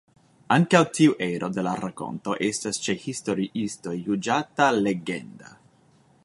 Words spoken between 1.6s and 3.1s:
la rakonto estas ĉe